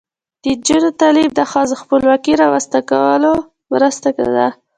[0.43, 3.33] د نجونو تعلیم د ښځو خپلواکۍ رامنځته کولو
[3.71, 4.47] مرسته ده.